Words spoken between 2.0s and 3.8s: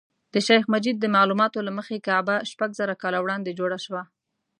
کعبه شپږ زره کاله وړاندې جوړه